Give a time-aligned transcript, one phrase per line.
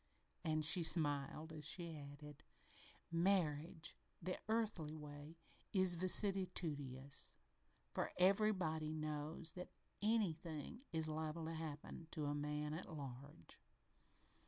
[0.43, 2.43] And she smiled as she added:
[3.11, 5.37] "Marriage, the earthly way,
[5.73, 7.35] is vicissitudinous,
[7.93, 9.69] for everybody knows that
[10.01, 13.59] anything is liable to happen to a man at large."